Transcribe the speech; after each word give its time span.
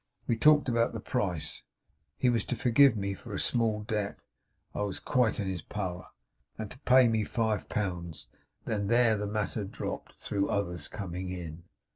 We 0.25 0.35
talked 0.35 0.67
about 0.67 0.93
the 0.93 0.99
price. 0.99 1.61
He 2.17 2.27
was 2.31 2.43
to 2.45 2.55
forgive 2.55 2.97
me 2.97 3.13
a 3.23 3.37
small 3.37 3.83
debt 3.83 4.23
I 4.73 4.81
was 4.81 4.99
quite 4.99 5.39
in 5.39 5.47
his 5.47 5.61
power 5.61 6.07
and 6.57 6.71
to 6.71 6.79
pay 6.79 7.07
me 7.07 7.23
five 7.23 7.69
pounds; 7.69 8.27
and 8.65 8.89
there 8.89 9.15
the 9.15 9.27
matter 9.27 9.63
dropped, 9.63 10.13
through 10.13 10.49
others 10.49 10.87
coming 10.87 11.29
in. 11.29 11.65